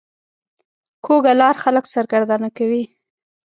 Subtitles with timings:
[1.05, 2.83] کوږه لار خلک سرګردانه کوي